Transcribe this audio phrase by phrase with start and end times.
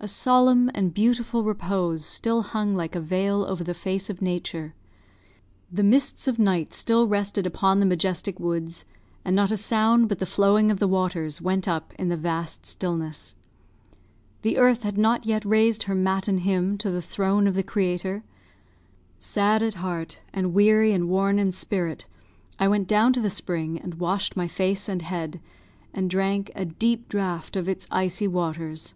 [0.00, 4.72] A solemn and beautiful repose still hung like a veil over the face of Nature.
[5.70, 8.86] The mists of night still rested upon the majestic woods,
[9.26, 12.64] and not a sound but the flowing of the waters went up in the vast
[12.64, 13.34] stillness.
[14.40, 18.22] The earth had not yet raised her matin hymn to the throne of the Creator.
[19.18, 22.06] Sad at heart, and weary and worn in spirit,
[22.58, 25.42] I went down to the spring and washed my face and head,
[25.92, 28.94] and drank a deep draught of its icy waters.